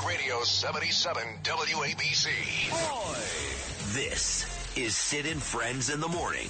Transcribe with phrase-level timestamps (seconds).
[0.00, 2.28] Talk Radio 77 WABC.
[3.94, 6.48] This is Sid and Friends in the Morning.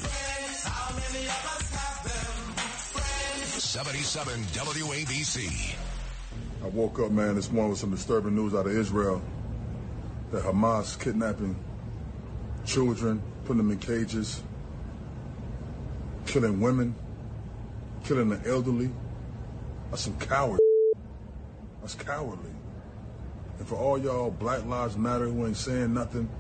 [3.59, 5.75] 77 WABC.
[6.63, 9.21] I woke up, man, this morning with some disturbing news out of Israel
[10.31, 11.57] that Hamas kidnapping
[12.65, 14.43] children, putting them in cages,
[16.27, 16.95] killing women,
[18.05, 18.91] killing the elderly.
[19.91, 20.61] That's some coward.
[21.81, 22.51] That's cowardly.
[23.61, 26.31] And for all y'all Black Lives Matter who ain't saying nothing,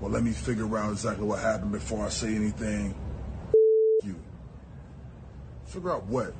[0.00, 2.94] well, let me figure out exactly what happened before I say anything.
[4.04, 4.14] You.
[5.66, 6.32] Figure out what?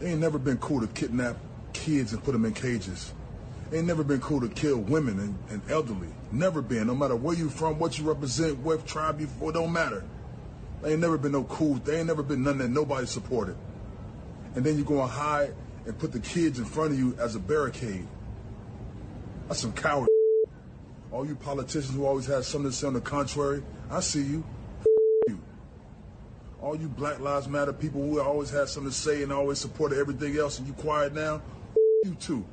[0.00, 1.38] It ain't never been cool to kidnap
[1.72, 3.14] kids and put them in cages.
[3.72, 6.08] It ain't never been cool to kill women and, and elderly.
[6.30, 6.88] Never been.
[6.88, 10.04] No matter where you from, what you represent, what tribe you for, don't matter.
[10.82, 11.76] They ain't never been no cool.
[11.76, 13.56] They ain't never been none that nobody supported.
[14.54, 15.54] And then you go and hide
[15.86, 18.06] and put the kids in front of you as a barricade.
[19.48, 20.08] That's some coward.
[21.10, 24.44] All you politicians who always have something to say on the contrary, I see you.
[25.26, 25.40] you.
[26.60, 29.98] All you Black Lives Matter people who always have something to say and always supported
[29.98, 31.40] everything else, and you quiet now,
[32.04, 32.44] you too.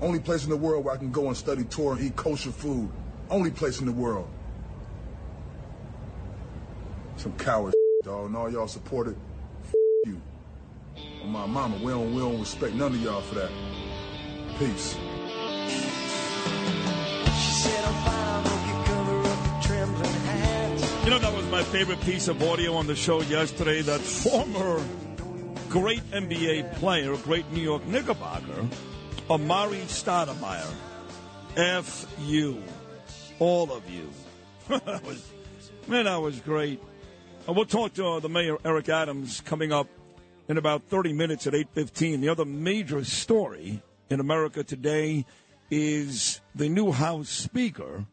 [0.00, 2.52] Only place in the world where I can go and study Torah and eat kosher
[2.52, 2.88] food.
[3.28, 4.28] Only place in the world.
[7.16, 7.74] Some coward
[8.04, 9.16] dog, and all y'all supported.
[9.16, 9.29] you.
[11.22, 13.50] On my mama, we don't, we don't respect none of y'all for that.
[14.58, 14.96] Peace.
[21.04, 23.82] You know, that was my favorite piece of audio on the show yesterday.
[23.82, 24.82] That former
[25.68, 28.66] great NBA player, great New York Knickerbocker,
[29.28, 30.72] Amar'e Stoudemire.
[31.56, 32.62] F you.
[33.38, 34.08] All of you.
[34.68, 35.30] that was,
[35.88, 36.80] man, that was great.
[37.46, 39.88] And we'll talk to uh, the mayor, Eric Adams, coming up
[40.50, 42.20] in about 30 minutes at 8.15.
[42.20, 45.24] The other major story in America today
[45.70, 48.04] is the new House Speaker.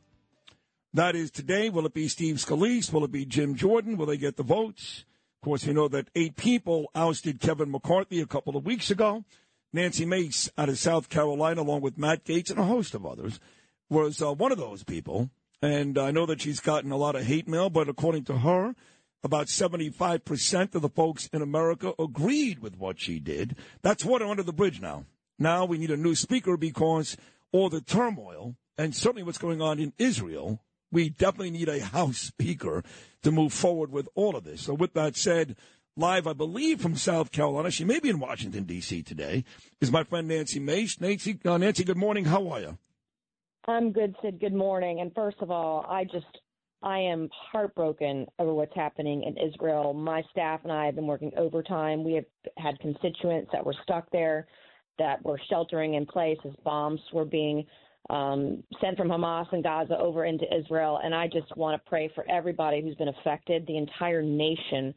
[0.94, 1.72] That is today.
[1.72, 2.94] Will it be Steve Scalise?
[2.94, 3.98] Will it be Jim Jordan?
[3.98, 5.04] Will they get the votes?
[5.42, 9.26] Of course, you know that eight people ousted Kevin McCarthy a couple of weeks ago.
[9.74, 13.40] Nancy Mace out of South Carolina, along with Matt Gaetz and a host of others,
[13.90, 15.32] was uh, one of those people.
[15.64, 18.76] And I know that she's gotten a lot of hate mail, but according to her,
[19.24, 23.56] about 75% of the folks in America agreed with what she did.
[23.82, 25.06] That's water under the bridge now.
[25.40, 27.18] Now we need a new speaker because
[27.52, 30.62] all the turmoil and certainly what's going on in Israel,
[30.92, 32.84] we definitely need a House Speaker
[33.24, 34.62] to move forward with all of this.
[34.62, 35.56] So, with that said,
[35.96, 39.04] live, I believe, from South Carolina, she may be in Washington, D.C.
[39.04, 39.44] today,
[39.82, 41.02] is my friend Nancy Mace.
[41.02, 42.26] Nancy, uh, Nancy, good morning.
[42.26, 42.78] How are you?
[43.68, 44.40] I'm good, Sid.
[44.40, 45.02] Good morning.
[45.02, 46.26] And first of all, I just
[46.84, 49.94] I am heartbroken over what's happening in Israel.
[49.94, 52.04] My staff and I have been working overtime.
[52.04, 52.26] We have
[52.58, 54.48] had constituents that were stuck there,
[55.00, 57.66] that were sheltering in place as bombs were being
[58.10, 61.00] um, sent from Hamas and Gaza over into Israel.
[61.04, 63.66] And I just want to pray for everybody who's been affected.
[63.66, 64.94] The entire nation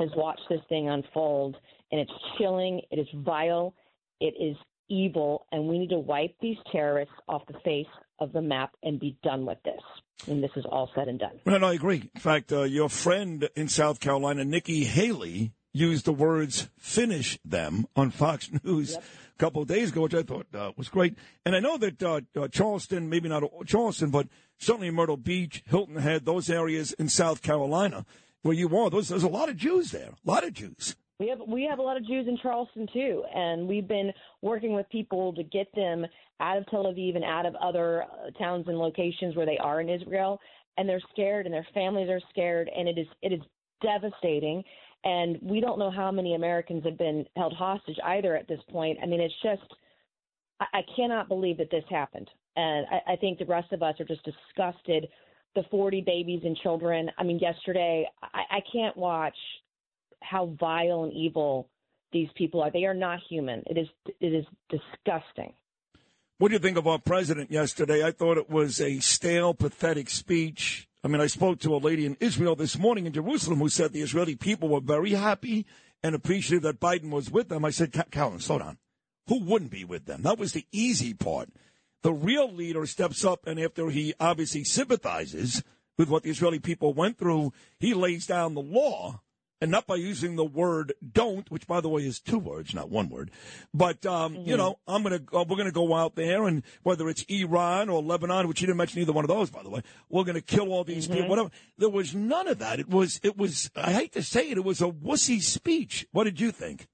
[0.00, 1.56] has watched this thing unfold,
[1.92, 2.80] and it's chilling.
[2.90, 3.74] It is vile.
[4.20, 4.56] It is
[4.88, 7.86] evil, and we need to wipe these terrorists off the face
[8.18, 9.80] of the map and be done with this.
[10.26, 11.40] And this is all said and done.
[11.44, 12.08] No, no, I agree.
[12.14, 17.86] In fact, uh, your friend in South Carolina, Nikki Haley, used the words "finish them"
[17.96, 19.02] on Fox News Yep.
[19.02, 21.16] a couple of days ago, which I thought uh, was great.
[21.44, 25.96] And I know that uh, uh, Charleston, maybe not Charleston, but certainly Myrtle Beach, Hilton
[25.96, 28.06] Head, those areas in South Carolina
[28.42, 30.96] where you are, those, there's a lot of Jews there, a lot of Jews.
[31.20, 34.74] We have we have a lot of Jews in Charleston too, and we've been working
[34.74, 36.04] with people to get them
[36.40, 39.80] out of Tel Aviv and out of other uh, towns and locations where they are
[39.80, 40.40] in Israel,
[40.76, 43.40] and they're scared, and their families are scared, and it is it is
[43.80, 44.64] devastating.
[45.04, 48.98] And we don't know how many Americans have been held hostage either at this point.
[49.02, 49.72] I mean, it's just
[50.58, 53.94] I, I cannot believe that this happened, and I, I think the rest of us
[54.00, 55.06] are just disgusted.
[55.54, 57.08] The 40 babies and children.
[57.16, 59.36] I mean, yesterday I, I can't watch
[60.28, 61.68] how vile and evil
[62.12, 62.70] these people are.
[62.70, 63.62] They are not human.
[63.66, 63.88] It is
[64.20, 65.52] it is disgusting.
[66.38, 68.04] What do you think of our president yesterday?
[68.04, 70.88] I thought it was a stale, pathetic speech.
[71.04, 73.92] I mean, I spoke to a lady in Israel this morning in Jerusalem who said
[73.92, 75.66] the Israeli people were very happy
[76.02, 77.64] and appreciative that Biden was with them.
[77.64, 78.78] I said, "Ca- Calvin, slow down.
[79.28, 80.22] Who wouldn't be with them?
[80.22, 81.50] That was the easy part.
[82.02, 85.62] The real leader steps up, and after he obviously sympathizes
[85.96, 89.22] with what the Israeli people went through, he lays down the law
[89.60, 92.90] and not by using the word "don't," which, by the way, is two words, not
[92.90, 93.30] one word.
[93.72, 97.22] But um, you know, I'm gonna uh, we're gonna go out there, and whether it's
[97.28, 100.24] Iran or Lebanon, which you didn't mention either one of those, by the way, we're
[100.24, 101.28] gonna kill all these people.
[101.28, 101.50] Whatever.
[101.78, 102.80] There was none of that.
[102.80, 103.70] It was it was.
[103.76, 104.58] I hate to say it.
[104.58, 106.06] It was a wussy speech.
[106.12, 106.88] What did you think?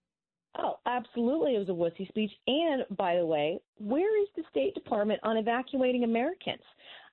[0.59, 1.55] Oh, absolutely.
[1.55, 2.33] It was a wussy speech.
[2.47, 6.63] And by the way, where is the State Department on evacuating Americans?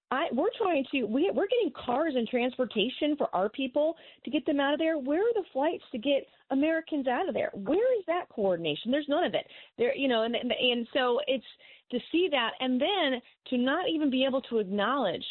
[0.09, 4.45] I, we're trying to we, we're getting cars and transportation for our people to get
[4.45, 4.97] them out of there.
[4.97, 7.51] Where are the flights to get Americans out of there?
[7.53, 8.89] Where is that coordination?
[8.89, 9.45] There's none of it.
[9.77, 11.45] There, you know, and and, and so it's
[11.91, 15.23] to see that, and then to not even be able to acknowledge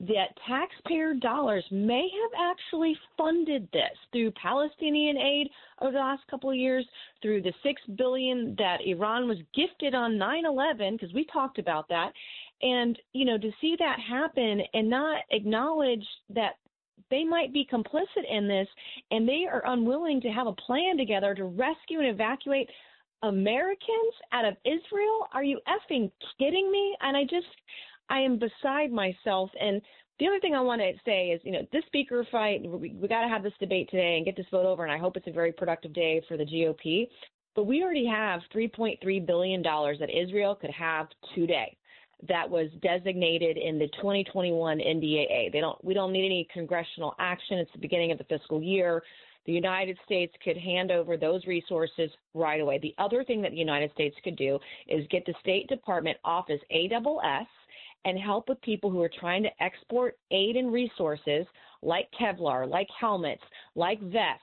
[0.00, 5.48] that taxpayer dollars may have actually funded this through Palestinian aid
[5.80, 6.84] over the last couple of years,
[7.22, 12.12] through the six billion that Iran was gifted on 9/11, because we talked about that,
[12.64, 16.54] and you know to see that happen and not acknowledge that
[17.10, 18.66] they might be complicit in this,
[19.10, 22.68] and they are unwilling to have a plan together to rescue and evacuate
[23.22, 25.28] Americans out of Israel.
[25.32, 26.96] Are you effing kidding me?
[27.00, 27.46] And I just
[28.08, 29.50] I am beside myself.
[29.60, 29.80] And
[30.18, 33.08] the other thing I want to say is, you know, this speaker fight, we, we
[33.08, 34.84] got to have this debate today and get this vote over.
[34.84, 37.08] And I hope it's a very productive day for the GOP.
[37.54, 41.76] But we already have $3.3 billion that Israel could have today
[42.28, 45.52] that was designated in the 2021 NDAA.
[45.52, 47.58] They don't, we don't need any congressional action.
[47.58, 49.02] It's the beginning of the fiscal year.
[49.46, 52.78] The United States could hand over those resources right away.
[52.78, 54.58] The other thing that the United States could do
[54.88, 57.46] is get the State Department Office ASS
[58.06, 61.46] and help with people who are trying to export aid and resources
[61.82, 63.42] like Kevlar, like helmets,
[63.74, 64.42] like vests,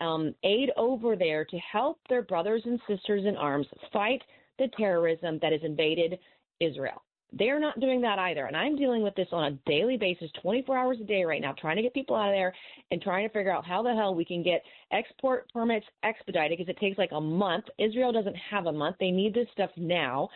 [0.00, 4.22] um, aid over there to help their brothers and sisters in arms fight
[4.58, 6.18] the terrorism that has invaded
[6.60, 7.02] Israel.
[7.32, 8.46] They're not doing that either.
[8.46, 11.54] And I'm dealing with this on a daily basis, 24 hours a day right now,
[11.58, 12.52] trying to get people out of there
[12.90, 14.62] and trying to figure out how the hell we can get
[14.92, 17.64] export permits expedited because it takes like a month.
[17.78, 18.96] Israel doesn't have a month.
[18.98, 20.28] They need this stuff now.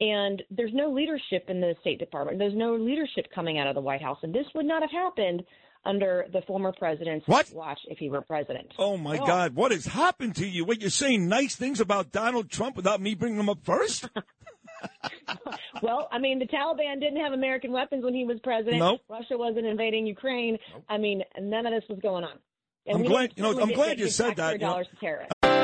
[0.00, 2.38] And there's no leadership in the State Department.
[2.38, 4.18] There's no leadership coming out of the White House.
[4.22, 5.42] And this would not have happened
[5.86, 7.50] under the former president's what?
[7.52, 8.72] watch if he were president.
[8.78, 9.26] Oh, my oh.
[9.26, 9.54] God.
[9.54, 10.64] What has happened to you?
[10.64, 14.08] What, you're saying nice things about Donald Trump without me bringing them up first?
[15.82, 18.78] well, I mean, the Taliban didn't have American weapons when he was president.
[18.78, 19.00] Nope.
[19.08, 20.58] Russia wasn't invading Ukraine.
[20.72, 20.84] Nope.
[20.88, 22.38] I mean, none of this was going on.
[22.86, 24.52] And I'm glad, you know, I'm glad you said that.
[24.52, 24.82] You know,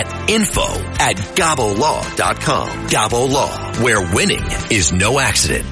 [0.00, 0.66] at info
[0.98, 2.68] at gabolaw.com.
[2.88, 5.66] Gabo Law, where winning is no accident.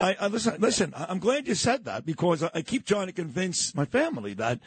[0.00, 3.12] I, I, listen, listen, I'm glad you said that because I, I, keep trying to
[3.12, 4.58] convince my family that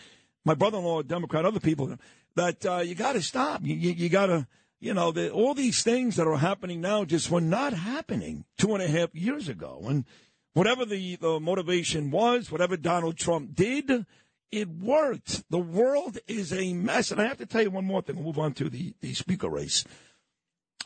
[0.46, 1.98] my brother-in-law, Democrat, other people,
[2.36, 3.62] that uh, you got to stop.
[3.64, 4.48] You, you, you got to,
[4.80, 8.76] you know, the, all these things that are happening now just were not happening two
[8.76, 9.82] and a half years ago.
[9.86, 10.06] And
[10.54, 14.06] whatever the, the motivation was, whatever Donald Trump did,
[14.52, 15.50] it worked.
[15.50, 17.12] The world is a mess.
[17.12, 18.16] And I have to tell you one more thing.
[18.16, 19.84] We'll move on to the, the speaker race.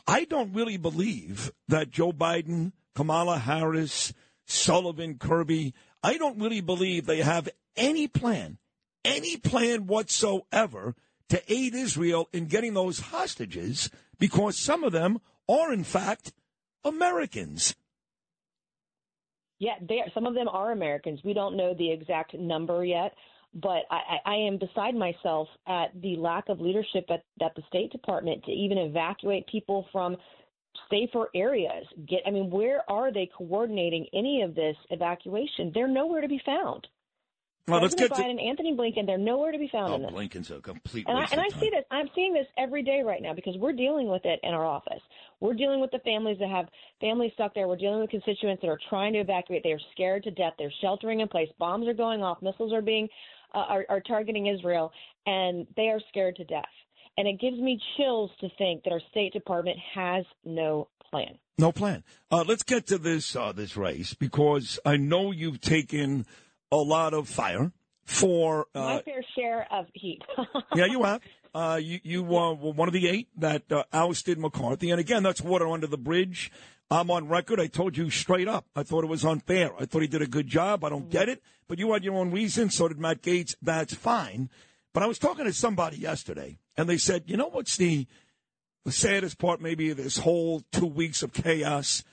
[0.07, 4.13] I don't really believe that Joe Biden, Kamala Harris,
[4.45, 8.57] Sullivan, Kirby, I don't really believe they have any plan,
[9.05, 10.95] any plan whatsoever
[11.29, 16.33] to aid Israel in getting those hostages because some of them are, in fact,
[16.83, 17.75] Americans.
[19.59, 21.19] Yeah, they are, some of them are Americans.
[21.23, 23.13] We don't know the exact number yet
[23.53, 27.91] but I, I am beside myself at the lack of leadership at, at the State
[27.91, 30.15] Department to even evacuate people from
[30.89, 31.85] safer areas.
[32.07, 35.71] Get, I mean, where are they coordinating any of this evacuation?
[35.73, 36.87] They're nowhere to be found.
[37.67, 38.41] Well, President let's get to...
[38.41, 40.11] Anthony Blinken, they're nowhere to be found oh, in this.
[40.11, 41.59] Blinken's a complete and I, and I time.
[41.59, 41.85] see this.
[41.91, 45.01] I'm seeing this every day right now because we're dealing with it in our office.
[45.39, 46.67] We're dealing with the families that have
[46.99, 47.67] families stuck there.
[47.67, 49.63] We're dealing with constituents that are trying to evacuate.
[49.63, 50.53] They are scared to death.
[50.57, 51.49] They're sheltering in place.
[51.59, 52.41] Bombs are going off.
[52.41, 53.07] Missiles are being
[53.53, 54.91] uh, are, are targeting Israel,
[55.25, 56.65] and they are scared to death.
[57.17, 61.37] And it gives me chills to think that our State Department has no plan.
[61.57, 62.03] No plan.
[62.31, 66.25] Uh, let's get to this uh, this race because I know you've taken
[66.71, 67.73] a lot of fire
[68.05, 70.21] for uh, my fair share of heat.
[70.75, 71.21] yeah, you have.
[71.53, 75.23] Uh, you you uh, were one of the eight that uh, ousted McCarthy, and again,
[75.23, 76.51] that's water under the bridge.
[76.91, 77.59] I'm on record.
[77.59, 78.65] I told you straight up.
[78.75, 79.71] I thought it was unfair.
[79.79, 80.83] I thought he did a good job.
[80.83, 82.75] I don't get it, but you had your own reasons.
[82.75, 83.55] So did Matt Gaetz.
[83.61, 84.49] That's fine.
[84.93, 88.07] But I was talking to somebody yesterday, and they said, you know what's the
[88.85, 89.61] the saddest part?
[89.61, 92.03] Maybe of this whole two weeks of chaos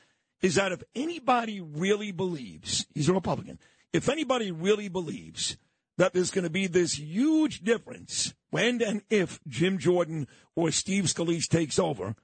[0.42, 3.58] is that if anybody really believes he's a Republican,
[3.94, 5.56] if anybody really believes
[5.96, 11.04] that there's going to be this huge difference when and if Jim Jordan or Steve
[11.04, 12.14] Scalise takes over,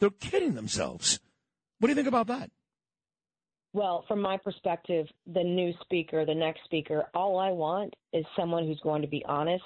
[0.00, 1.20] they're kidding themselves.
[1.78, 2.50] What do you think about that?
[3.72, 8.66] Well, from my perspective, the new speaker, the next speaker, all I want is someone
[8.66, 9.64] who's going to be honest,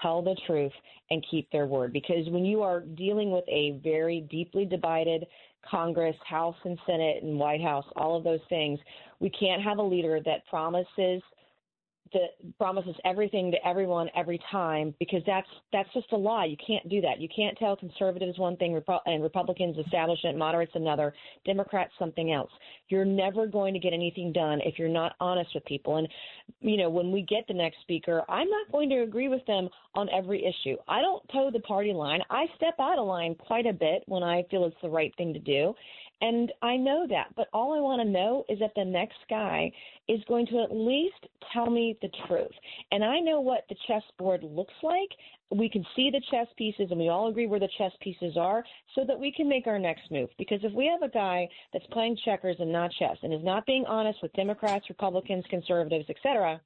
[0.00, 0.72] tell the truth,
[1.10, 1.92] and keep their word.
[1.92, 5.26] Because when you are dealing with a very deeply divided
[5.70, 8.80] Congress, House and Senate, and White House, all of those things,
[9.20, 11.22] we can't have a leader that promises
[12.12, 16.44] that promises everything to everyone every time because that's that's just a lie.
[16.44, 17.20] You can't do that.
[17.20, 21.14] You can't tell conservatives one thing and Republicans, establishment, moderates another,
[21.44, 22.50] Democrats something else.
[22.88, 25.96] You're never going to get anything done if you're not honest with people.
[25.96, 26.08] And
[26.60, 29.68] you know, when we get the next speaker, I'm not going to agree with them
[29.94, 30.76] on every issue.
[30.88, 32.20] I don't toe the party line.
[32.30, 35.32] I step out of line quite a bit when I feel it's the right thing
[35.34, 35.74] to do.
[36.22, 39.72] And I know that, but all I want to know is that the next guy
[40.06, 42.52] is going to at least tell me the truth.
[42.92, 45.08] And I know what the chessboard looks like.
[45.50, 48.62] We can see the chess pieces and we all agree where the chess pieces are
[48.94, 50.28] so that we can make our next move.
[50.38, 53.66] Because if we have a guy that's playing checkers and not chess and is not
[53.66, 56.60] being honest with Democrats, Republicans, conservatives, etc.,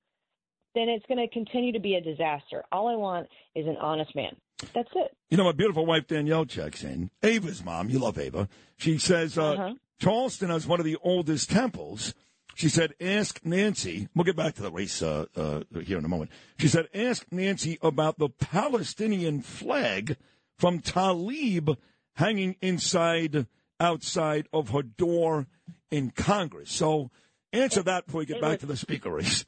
[0.75, 2.63] then it's going to continue to be a disaster.
[2.71, 4.37] All I want is an honest man.
[4.75, 5.17] That's it.
[5.29, 7.11] You know, my beautiful wife Danielle checks in.
[7.23, 8.49] Ava's mom, you love Ava.
[8.77, 9.75] She says uh, uh-huh.
[10.01, 12.15] Charleston has one of the oldest temples.
[12.55, 16.09] She said, "Ask Nancy." We'll get back to the race uh, uh, here in a
[16.09, 16.31] moment.
[16.59, 20.17] She said, "Ask Nancy about the Palestinian flag
[20.59, 21.77] from Tlaib
[22.15, 23.47] hanging inside
[23.79, 25.47] outside of her door
[25.91, 27.11] in Congress." So,
[27.53, 29.45] answer that before we get back was, to the speaker race.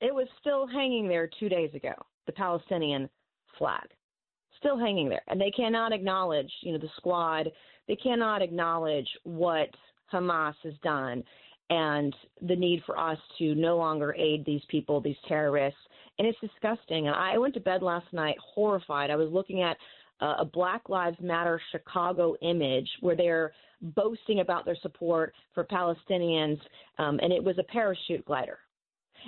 [0.00, 1.92] It was still hanging there two days ago.
[2.26, 3.08] The Palestinian
[3.58, 3.88] flag
[4.58, 7.50] still hanging there, and they cannot acknowledge, you know, the squad.
[7.86, 9.68] They cannot acknowledge what
[10.12, 11.24] Hamas has done
[11.70, 15.80] and the need for us to no longer aid these people, these terrorists.
[16.18, 17.06] And it's disgusting.
[17.06, 19.10] And I went to bed last night horrified.
[19.10, 19.76] I was looking at
[20.20, 26.58] a Black Lives Matter Chicago image where they're boasting about their support for Palestinians,
[26.98, 28.58] um, and it was a parachute glider,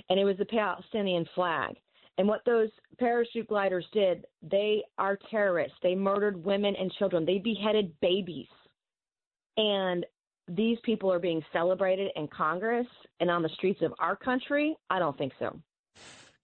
[0.09, 1.77] and it was the Palestinian flag.
[2.21, 5.79] And what those parachute gliders did, they are terrorists.
[5.83, 7.25] They murdered women and children.
[7.25, 8.47] They beheaded babies.
[9.57, 10.05] And
[10.47, 12.87] these people are being celebrated in Congress
[13.21, 14.77] and on the streets of our country?
[14.91, 15.59] I don't think so.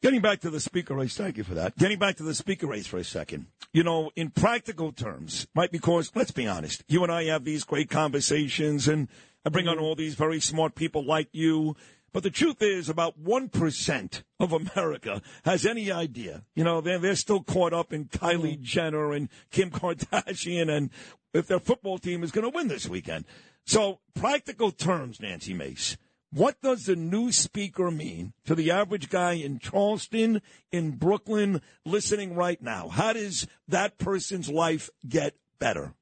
[0.00, 1.76] Getting back to the speaker race, thank you for that.
[1.76, 3.44] Getting back to the speaker race for a second.
[3.74, 5.72] You know, in practical terms, might right?
[5.72, 9.08] Because let's be honest, you and I have these great conversations and
[9.44, 9.84] I bring on mm-hmm.
[9.84, 11.76] all these very smart people like you
[12.16, 16.44] but the truth is, about 1% of America has any idea.
[16.54, 18.62] You know, they're, they're still caught up in Kylie mm-hmm.
[18.62, 20.88] Jenner and Kim Kardashian and
[21.34, 23.26] if their football team is going to win this weekend.
[23.66, 25.98] So, practical terms, Nancy Mace.
[26.32, 30.40] What does the new speaker mean to the average guy in Charleston,
[30.72, 32.88] in Brooklyn, listening right now?
[32.88, 35.92] How does that person's life get better?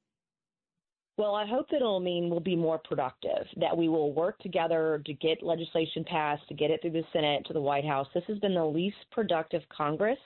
[1.16, 5.00] Well, I hope that it'll mean we'll be more productive, that we will work together
[5.06, 8.08] to get legislation passed, to get it through the Senate to the White House.
[8.14, 10.18] This has been the least productive Congress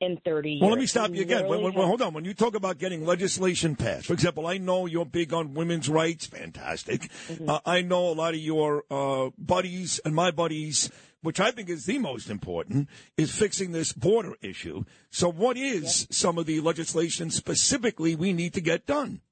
[0.00, 0.60] in 30 years.
[0.60, 1.48] Well, let me stop you again.
[1.48, 2.12] When, when, hold on.
[2.12, 5.88] When you talk about getting legislation passed, for example, I know you're big on women's
[5.88, 6.26] rights.
[6.26, 7.02] Fantastic.
[7.28, 7.48] Mm-hmm.
[7.48, 10.90] Uh, I know a lot of your uh, buddies and my buddies,
[11.22, 14.84] which I think is the most important, is fixing this border issue.
[15.08, 16.12] So, what is yep.
[16.12, 19.22] some of the legislation specifically we need to get done?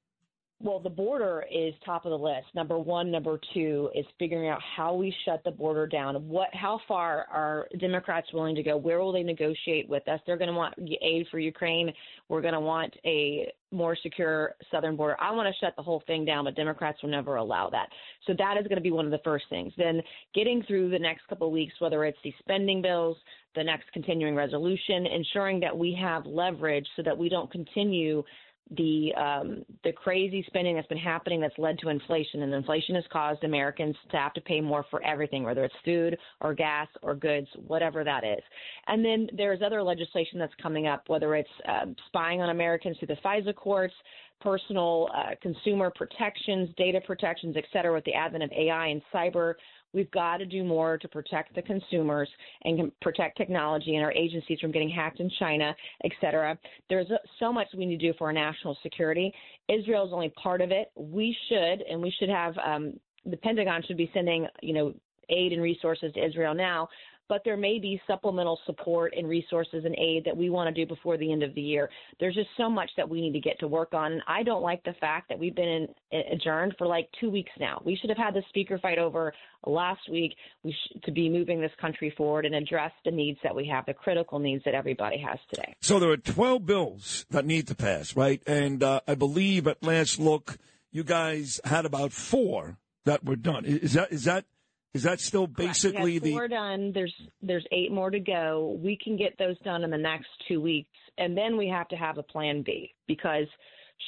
[0.61, 2.46] Well, the border is top of the list.
[2.54, 6.28] Number one, number two is figuring out how we shut the border down.
[6.28, 8.76] What, how far are Democrats willing to go?
[8.76, 10.20] Where will they negotiate with us?
[10.26, 11.92] They're going to want aid for Ukraine.
[12.28, 15.16] We're going to want a more secure southern border.
[15.20, 17.88] I want to shut the whole thing down, but Democrats will never allow that.
[18.26, 19.73] So that is going to be one of the first things.
[19.76, 20.00] Then
[20.34, 23.16] getting through the next couple of weeks, whether it's the spending bills,
[23.54, 28.23] the next continuing resolution, ensuring that we have leverage so that we don't continue
[28.71, 33.04] the um, the crazy spending that's been happening that's led to inflation, and inflation has
[33.12, 37.14] caused Americans to have to pay more for everything, whether it's food or gas or
[37.14, 38.42] goods, whatever that is.
[38.87, 43.09] And then there's other legislation that's coming up, whether it's uh, spying on Americans through
[43.09, 43.94] the FISA courts,
[44.40, 49.54] personal uh, consumer protections, data protections, et cetera, with the advent of AI and cyber
[49.94, 52.28] We've got to do more to protect the consumers
[52.64, 55.74] and protect technology and our agencies from getting hacked in China,
[56.04, 56.58] et cetera.
[56.90, 57.06] There's
[57.38, 59.32] so much we need to do for our national security.
[59.68, 60.90] Israel is only part of it.
[60.96, 64.94] We should, and we should have um, the Pentagon should be sending, you know,
[65.30, 66.88] aid and resources to Israel now.
[67.28, 70.87] But there may be supplemental support and resources and aid that we want to do
[70.87, 71.88] before the end of the year.
[72.21, 74.12] There's just so much that we need to get to work on.
[74.12, 77.50] And I don't like the fact that we've been in, adjourned for like two weeks
[77.59, 77.81] now.
[77.85, 79.33] We should have had the speaker fight over
[79.66, 83.54] last week we sh- to be moving this country forward and address the needs that
[83.54, 85.75] we have, the critical needs that everybody has today.
[85.81, 88.43] So there are 12 bills that need to pass, right?
[88.47, 90.59] And uh, I believe at last look,
[90.93, 93.64] you guys had about four that were done.
[93.64, 94.45] Is that is that
[94.94, 96.32] is that still basically the?
[96.32, 96.92] Four done.
[96.92, 98.78] There's there's eight more to go.
[98.82, 101.96] We can get those done in the next two weeks, and then we have to
[101.96, 103.46] have a plan B because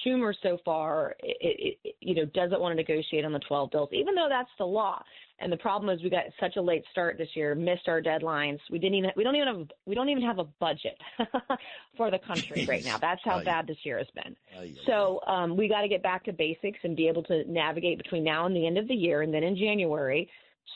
[0.05, 3.89] Schumer so far, it, it, you know, doesn't want to negotiate on the 12 bills,
[3.93, 5.03] even though that's the law.
[5.39, 8.59] And the problem is we got such a late start this year, missed our deadlines.
[8.71, 10.99] We didn't even we don't even have we don't even have a budget
[11.97, 12.97] for the country right now.
[12.97, 14.35] That's how bad this year has been.
[14.87, 18.25] So um, we got to get back to basics and be able to navigate between
[18.25, 20.29] now and the end of the year, and then in January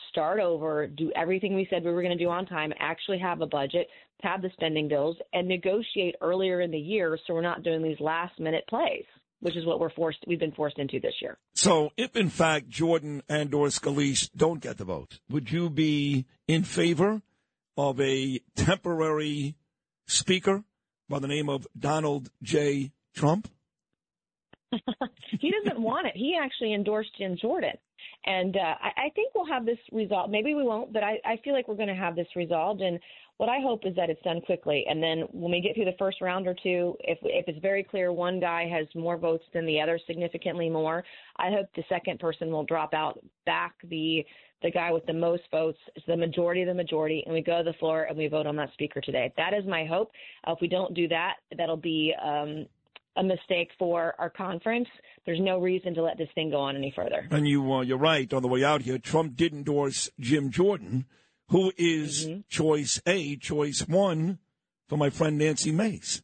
[0.09, 3.41] start over, do everything we said we were going to do on time, actually have
[3.41, 3.87] a budget,
[4.21, 7.99] have the spending bills, and negotiate earlier in the year so we're not doing these
[7.99, 9.05] last minute plays
[9.41, 11.37] which is what we're forced we've been forced into this year.
[11.53, 16.25] So, if in fact Jordan and or Scalise don't get the vote, would you be
[16.47, 17.21] in favor
[17.75, 19.55] of a temporary
[20.07, 20.63] speaker
[21.09, 22.91] by the name of Donald J.
[23.15, 23.49] Trump?
[24.71, 26.13] he doesn't want it.
[26.15, 27.73] He actually endorsed Jim Jordan.
[28.25, 30.31] And uh, I, I think we'll have this resolved.
[30.31, 32.81] Maybe we won't, but I, I feel like we're going to have this resolved.
[32.81, 32.99] And
[33.37, 34.85] what I hope is that it's done quickly.
[34.87, 37.83] And then when we get through the first round or two, if if it's very
[37.83, 41.03] clear one guy has more votes than the other, significantly more,
[41.37, 44.23] I hope the second person will drop out, back the
[44.61, 47.63] the guy with the most votes, the majority of the majority, and we go to
[47.63, 49.33] the floor and we vote on that speaker today.
[49.35, 50.11] That is my hope.
[50.47, 52.67] Uh, if we don't do that, that'll be um,
[53.17, 54.87] a mistake for our conference.
[55.25, 57.27] There's no reason to let this thing go on any further.
[57.29, 58.31] And you, uh, you're right.
[58.33, 61.05] On the way out here, Trump did endorse Jim Jordan,
[61.49, 62.41] who is mm-hmm.
[62.49, 64.39] choice A, choice one
[64.87, 66.21] for my friend Nancy Mace.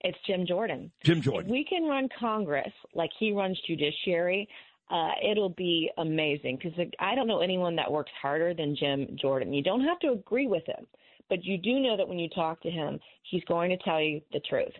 [0.00, 0.90] It's Jim Jordan.
[1.04, 1.46] Jim Jordan.
[1.46, 4.48] If we can run Congress like he runs judiciary,
[4.90, 9.52] uh, it'll be amazing because I don't know anyone that works harder than Jim Jordan.
[9.52, 10.86] You don't have to agree with him,
[11.28, 12.98] but you do know that when you talk to him,
[13.30, 14.72] he's going to tell you the truth.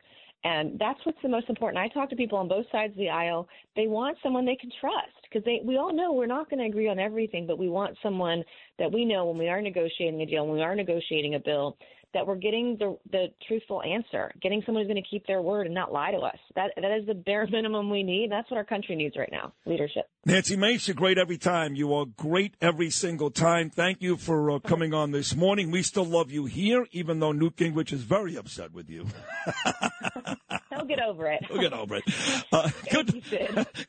[0.43, 1.83] And that's what's the most important.
[1.83, 3.47] I talk to people on both sides of the aisle.
[3.77, 6.89] They want someone they can trust because we all know we're not going to agree
[6.89, 8.43] on everything, but we want someone
[8.79, 11.77] that we know when we are negotiating a deal, when we are negotiating a bill,
[12.15, 15.67] that we're getting the the truthful answer, getting someone who's going to keep their word
[15.67, 16.37] and not lie to us.
[16.55, 18.31] That that is the bare minimum we need.
[18.31, 19.53] That's what our country needs right now.
[19.67, 20.07] Leadership.
[20.27, 21.75] Nancy Mace, you're great every time.
[21.75, 23.71] You are great every single time.
[23.71, 25.71] Thank you for uh, coming on this morning.
[25.71, 29.07] We still love you here, even though Newt Gingrich is very upset with you.
[30.71, 31.45] He'll get over it.
[31.47, 32.05] He'll get over it.
[32.53, 33.23] Uh, good,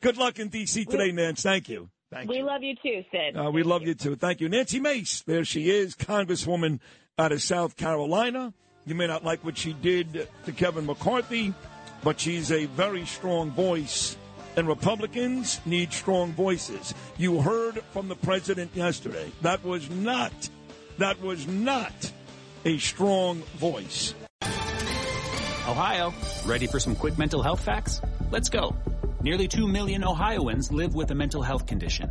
[0.00, 0.84] good luck in D.C.
[0.84, 1.42] today, Nance.
[1.42, 1.90] Thank you.
[2.12, 2.44] Thank we you.
[2.44, 3.36] love you too, Sid.
[3.36, 3.88] Uh, we love you.
[3.88, 4.16] you too.
[4.16, 4.48] Thank you.
[4.48, 6.78] Nancy Mace, there she is, Congresswoman
[7.18, 8.52] out of South Carolina.
[8.86, 11.54] You may not like what she did to Kevin McCarthy,
[12.02, 14.16] but she's a very strong voice,
[14.56, 16.94] and Republicans need strong voices.
[17.16, 19.30] You heard from the president yesterday.
[19.42, 20.32] That was not,
[20.98, 22.12] that was not
[22.64, 24.14] a strong voice.
[25.68, 26.12] Ohio,
[26.44, 28.00] ready for some quick mental health facts?
[28.30, 28.74] Let's go.
[29.22, 32.10] Nearly 2 million Ohioans live with a mental health condition.